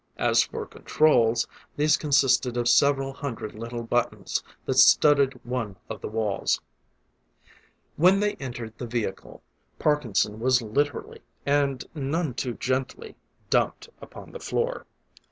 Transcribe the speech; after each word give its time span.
As 0.17 0.41
for 0.41 0.65
controls, 0.65 1.45
these 1.77 1.95
consisted 1.95 2.57
of 2.57 2.67
several 2.67 3.13
hundred 3.13 3.53
little 3.53 3.83
buttons 3.83 4.41
that 4.65 4.79
studded 4.79 5.39
one 5.45 5.75
of 5.91 6.01
the 6.01 6.07
walls. 6.07 6.59
When 7.97 8.19
they 8.19 8.33
entered 8.37 8.73
the 8.79 8.87
vehicle, 8.87 9.43
Parkinson 9.77 10.39
was 10.39 10.59
literally, 10.59 11.21
and 11.45 11.85
none 11.93 12.33
too 12.33 12.53
gently, 12.55 13.15
dumped 13.51 13.89
upon 14.01 14.31
the 14.31 14.39
floor. 14.39 14.87